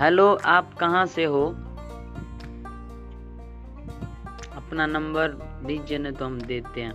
[0.00, 1.46] Hello आप कहाँ से हो?
[4.56, 5.28] अपना नंबर
[5.66, 6.92] दीजिए न तो हम देते हैं।